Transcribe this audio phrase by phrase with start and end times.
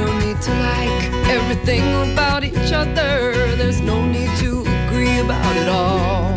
[0.00, 1.82] like everything
[2.12, 3.32] about each other.
[3.56, 6.34] There's no need to agree about it all.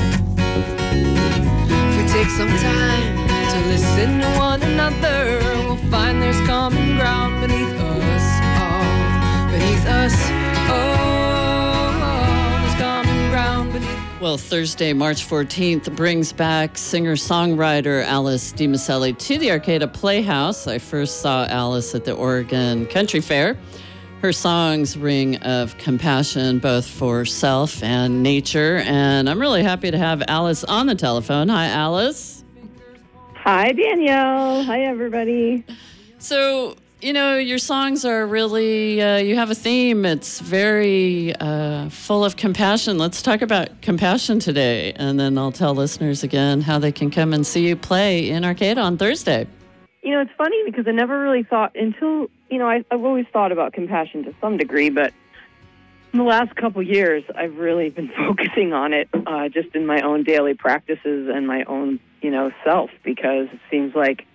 [1.69, 7.41] If we take some time to listen to one another, we'll find there's common ground
[7.41, 8.16] beneath us
[14.19, 20.65] Well, Thursday, March 14th brings back singer songwriter Alice DiMicele to the Arcata Playhouse.
[20.65, 23.55] I first saw Alice at the Oregon Country Fair.
[24.23, 28.77] Her songs ring of compassion both for self and nature.
[28.85, 31.47] And I'm really happy to have Alice on the telephone.
[31.49, 32.43] Hi, Alice.
[33.35, 34.63] Hi, Danielle.
[34.63, 35.63] Hi, everybody.
[36.17, 40.03] So, you know, your songs are really, uh, you have a theme.
[40.03, 42.97] It's very uh, full of compassion.
[42.97, 44.93] Let's talk about compassion today.
[44.93, 48.43] And then I'll tell listeners again how they can come and see you play in
[48.43, 49.47] Arcata on Thursday.
[50.01, 53.25] You know, it's funny because I never really thought until, you know, I, I've always
[53.31, 55.13] thought about compassion to some degree, but
[56.13, 60.01] in the last couple years, I've really been focusing on it uh, just in my
[60.01, 64.25] own daily practices and my own, you know, self because it seems like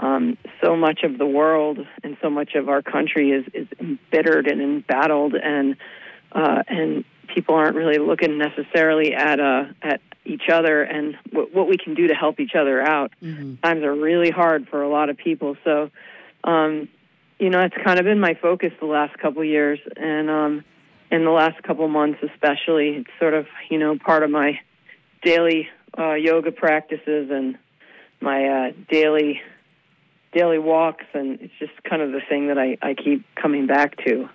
[0.00, 4.46] um, so much of the world and so much of our country is, is embittered
[4.46, 5.76] and embattled, and
[6.32, 11.68] uh, and people aren't really looking necessarily at uh, at each other and w- what
[11.68, 13.12] we can do to help each other out.
[13.62, 15.90] Times are really hard for a lot of people, so
[16.44, 16.88] um,
[17.38, 20.64] you know it's kind of been my focus the last couple years, and um,
[21.10, 24.58] in the last couple months especially, it's sort of you know part of my
[25.22, 27.58] daily uh, yoga practices and
[28.22, 29.42] my uh, daily
[30.32, 33.96] daily walks, and it's just kind of the thing that I, I keep coming back
[34.06, 34.28] to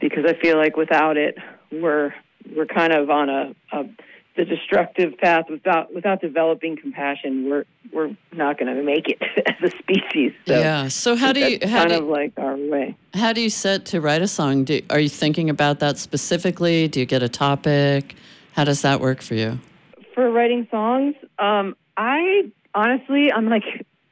[0.00, 1.36] because I feel like without it,
[1.70, 2.12] we're
[2.54, 3.84] we're kind of on a, a
[4.36, 7.48] the destructive path without without developing compassion.
[7.48, 10.32] We're we're not going to make it as a species.
[10.46, 10.88] So yeah.
[10.88, 12.96] So how do you how kind do of you, like our way.
[13.14, 14.64] how do you set to write a song?
[14.64, 16.88] Do, are you thinking about that specifically?
[16.88, 18.16] Do you get a topic?
[18.52, 19.58] How does that work for you?
[20.14, 23.64] for writing songs, um, I honestly, I'm like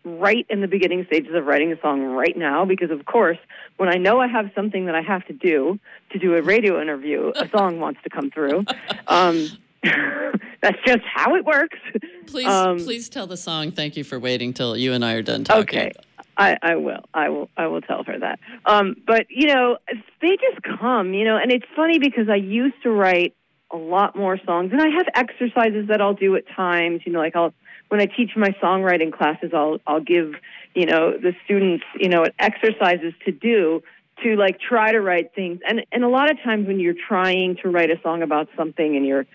[0.05, 3.38] right in the beginning stages of writing a song right now because, of course,
[3.77, 5.78] when I know I have something that I have to do
[6.12, 8.65] to do a radio interview, a song wants to come through.
[9.06, 9.49] Um,
[10.62, 11.78] that's just how it works.
[12.27, 13.71] Please, Um, please tell the song.
[13.71, 15.62] Thank you for waiting till you and I are done talking.
[15.62, 15.93] Okay.
[16.37, 17.03] I, I will.
[17.12, 17.50] I will.
[17.56, 18.41] I will tell her that.
[18.65, 19.77] Um, but you know,
[20.22, 21.12] they just come.
[21.12, 23.34] You know, and it's funny because I used to write
[23.71, 27.03] a lot more songs, and I have exercises that I'll do at times.
[27.05, 27.53] You know, like I'll
[27.91, 30.34] when I teach my songwriting classes, I'll I'll give
[30.75, 33.83] you know the students you know exercises to do
[34.23, 35.61] to like try to write things.
[35.69, 38.97] And and a lot of times when you're trying to write a song about something
[38.97, 39.27] and you're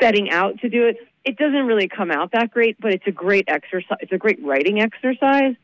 [0.00, 2.76] setting out to do it, it doesn't really come out that great.
[2.80, 3.98] But it's a great exercise.
[4.00, 5.54] It's a great writing exercise.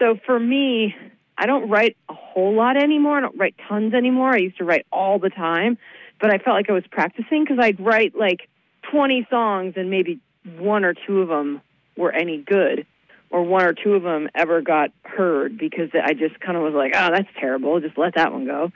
[0.00, 0.96] So for me,
[1.38, 3.18] I don't write a whole lot anymore.
[3.18, 4.30] I don't write tons anymore.
[4.30, 5.78] I used to write all the time,
[6.20, 8.48] but I felt like I was practicing because I'd write like
[8.90, 10.18] 20 songs and maybe
[10.58, 11.60] one or two of them
[11.96, 12.86] were any good
[13.30, 16.74] or one or two of them ever got heard because I just kind of was
[16.74, 17.80] like, oh, that's terrible.
[17.80, 18.70] Just let that one go.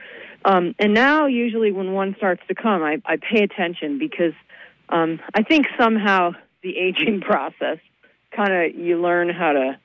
[0.44, 4.32] Um, and now, usually, when one starts to come, I, I pay attention because
[4.88, 7.78] um, I think somehow the aging process
[8.34, 9.78] kind of you learn how to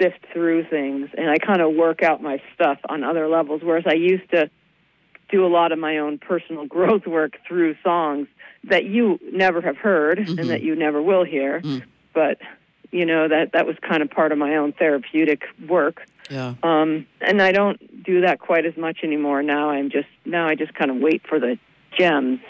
[0.00, 3.62] sift through things and I kind of work out my stuff on other levels.
[3.64, 4.48] Whereas I used to
[5.28, 8.28] do a lot of my own personal growth work through songs
[8.64, 10.38] that you never have heard Mhm.
[10.38, 11.60] and that you never will hear.
[11.62, 11.82] Mm.
[12.18, 12.38] But
[12.90, 16.04] you know that that was kind of part of my own therapeutic work.
[16.28, 16.54] Yeah.
[16.64, 19.40] Um, and I don't do that quite as much anymore.
[19.44, 21.58] Now I'm just now I just kind of wait for the
[21.96, 22.40] gems.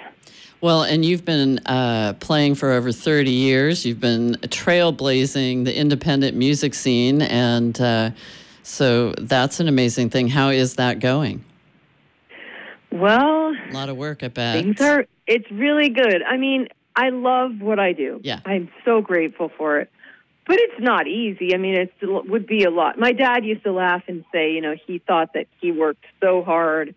[0.60, 3.84] Well, and you've been uh, playing for over 30 years.
[3.84, 7.22] You've been trailblazing the independent music scene.
[7.22, 8.10] And uh,
[8.64, 10.28] so that's an amazing thing.
[10.28, 11.44] How is that going?
[12.90, 14.64] Well, A lot of work, I bet.
[14.64, 16.22] Things are, it's really good.
[16.25, 18.20] I mean, I love what I do.
[18.24, 18.40] Yeah.
[18.44, 19.88] I'm so grateful for it.
[20.48, 21.54] But it's not easy.
[21.54, 22.98] I mean, it would be a lot.
[22.98, 26.42] My dad used to laugh and say, you know, he thought that he worked so
[26.42, 26.96] hard.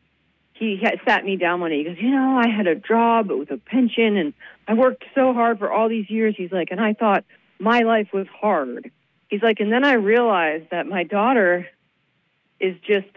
[0.53, 1.79] He had sat me down one day.
[1.79, 4.33] He goes, you know, I had a job with a pension, and
[4.67, 6.33] I worked so hard for all these years.
[6.35, 7.23] He's like, and I thought
[7.59, 8.89] my life was hard.
[9.27, 11.67] He's like, and then I realized that my daughter
[12.59, 13.09] is just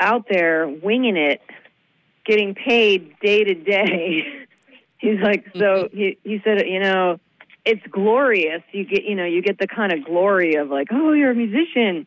[0.00, 1.40] out there winging it,
[2.26, 4.24] getting paid day to day.
[5.04, 5.96] He's like, so mm-hmm.
[5.96, 7.20] he he said, you know,
[7.66, 8.62] it's glorious.
[8.72, 11.34] You get, you know, you get the kind of glory of like, oh, you're a
[11.34, 12.06] musician.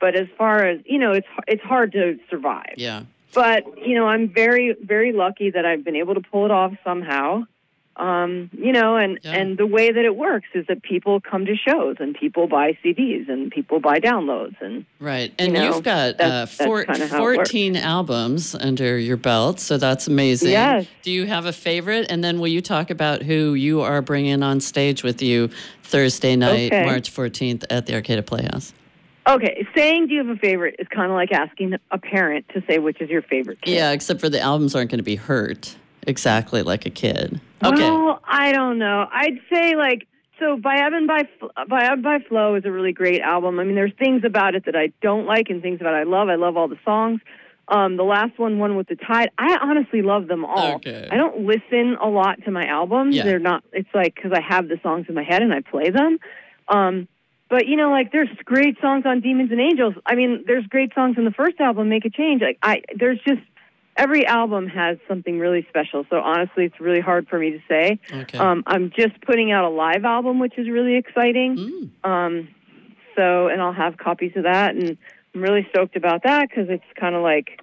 [0.00, 2.74] But as far as you know, it's it's hard to survive.
[2.76, 3.04] Yeah.
[3.32, 6.72] But you know, I'm very very lucky that I've been able to pull it off
[6.82, 7.44] somehow.
[7.96, 9.32] Um, you know, and Yeah.
[9.32, 12.76] and the way that it works is that people come to shows and people buy
[12.82, 15.30] CDs and people buy downloads and Right.
[15.38, 17.50] And know, you've got uh, that's- that's four, kinda how it works.
[17.50, 19.60] 14 albums under your belt.
[19.60, 20.52] So that's amazing.
[20.52, 20.86] Yes.
[21.02, 22.06] Do you have a favorite?
[22.08, 25.50] And then will you talk about who you are bringing on stage with you
[25.82, 26.84] Thursday night, Okay.
[26.86, 28.72] March 14th at the Arcata Playhouse?
[29.28, 32.62] Okay, saying do you have a favorite is kind of like asking a parent to
[32.68, 33.74] say which is your favorite kid.
[33.74, 35.76] Yeah, except for the albums aren't going to be hurt
[36.06, 37.40] exactly like a kid.
[37.64, 37.90] Okay.
[37.90, 39.06] Well, I don't know.
[39.12, 40.06] I'd say like
[40.38, 41.28] so by Ebb and by
[41.68, 43.58] by Ebb by Flow is a really great album.
[43.60, 46.02] I mean, there's things about it that I don't like and things about it I
[46.02, 46.28] love.
[46.28, 47.20] I love all the songs.
[47.68, 49.30] Um, the last one, one with the tide.
[49.38, 50.74] I honestly love them all.
[50.74, 51.08] Okay.
[51.10, 53.14] I don't listen a lot to my albums.
[53.14, 53.22] Yeah.
[53.22, 53.62] They're not.
[53.72, 56.18] It's like because I have the songs in my head and I play them.
[56.68, 57.08] Um,
[57.48, 59.94] but you know, like there's great songs on Demons and Angels.
[60.06, 62.42] I mean, there's great songs in the first album, Make a Change.
[62.42, 63.42] Like I, there's just
[63.96, 66.04] every album has something really special.
[66.10, 67.98] So honestly, it's really hard for me to say.
[68.12, 68.38] Okay.
[68.38, 71.56] Um, I'm just putting out a live album, which is really exciting.
[72.04, 72.08] Mm.
[72.08, 72.48] Um,
[73.16, 74.96] so, and I'll have copies of that, and
[75.34, 77.60] I'm really stoked about that because it's kind of like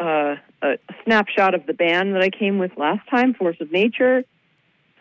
[0.00, 4.24] uh, a, snapshot of the band that I came with last time, Force of Nature.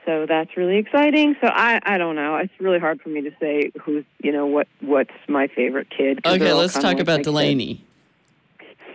[0.05, 1.35] So that's really exciting.
[1.41, 2.37] So I, I don't know.
[2.37, 6.25] It's really hard for me to say who's, you know, what what's my favorite kid.
[6.25, 7.83] Okay, let's talk like about my kids.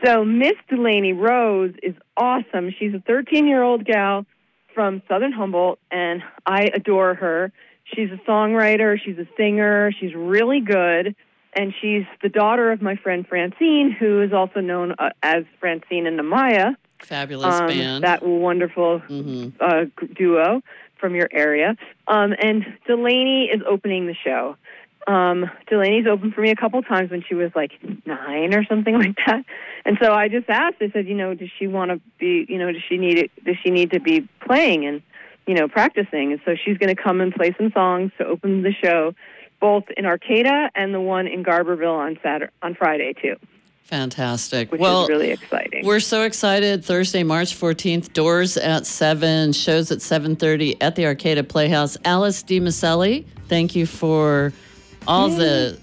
[0.05, 2.71] So Miss Delaney Rose is awesome.
[2.79, 4.27] She's a 13 year old gal
[4.75, 7.53] from Southern Humboldt, and I adore her.
[7.85, 8.99] She's a songwriter.
[9.03, 9.91] She's a singer.
[9.99, 11.15] She's really good,
[11.55, 16.07] and she's the daughter of my friend Francine, who is also known uh, as Francine
[16.07, 16.75] and Amaya.
[17.01, 18.05] Fabulous um, band.
[18.05, 19.85] That wonderful hmm uh,
[20.15, 20.63] duo
[20.99, 21.77] from your area.
[22.09, 24.57] Um, and Delaney is opening the show.
[25.07, 27.73] Um, Delaney's opened for me a couple times when she was like
[28.07, 29.45] nine or something like that.
[29.85, 30.77] And so I just asked.
[30.81, 32.45] I said, you know, does she want to be?
[32.49, 33.45] You know, does she need it?
[33.45, 35.03] Does she need to be playing and
[35.47, 36.33] you know practicing?
[36.33, 39.15] And so she's going to come and play some songs to open the show,
[39.61, 43.37] both in Arcata and the one in Garberville on Saturday on Friday too,
[43.87, 44.73] Fantastic.
[44.73, 45.87] which well, is really exciting.
[45.87, 46.85] We're so excited.
[46.85, 51.97] Thursday, March 14th, doors at 7, shows at 7.30 at the Arcata Playhouse.
[52.05, 54.53] Alice DiMicele, thank you for
[55.07, 55.79] all the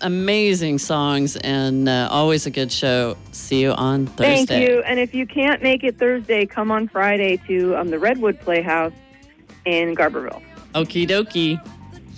[0.00, 3.16] amazing songs and uh, always a good show.
[3.32, 4.44] See you on Thursday.
[4.46, 4.82] Thank you.
[4.82, 8.92] And if you can't make it Thursday, come on Friday to um, the Redwood Playhouse
[9.64, 10.42] in Garberville.
[10.74, 11.60] Okie dokie.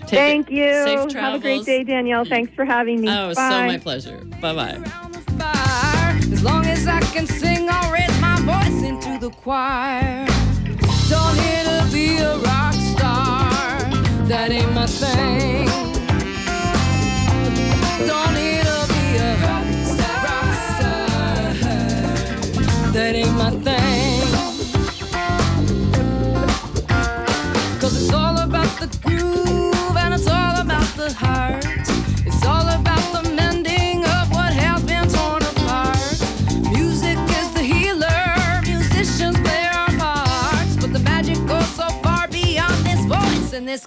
[0.08, 0.84] Thank it- you.
[0.84, 2.24] Safe Have a great day, Danielle.
[2.24, 3.08] Thanks for having me.
[3.08, 3.50] Oh, Bye.
[3.50, 4.18] so my pleasure.
[4.40, 4.74] Bye-bye.
[4.76, 6.16] around the fire.
[6.32, 10.03] As long as I can sing, I'll raise my voice into the choir.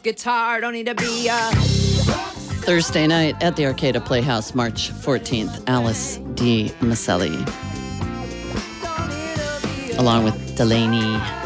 [0.08, 0.62] Guitar.
[0.62, 1.38] Don't need to be a
[2.63, 5.62] Thursday night at the Arcata Playhouse, March 14th.
[5.68, 7.67] Alice DiMicele,
[9.98, 11.37] along with Delaney.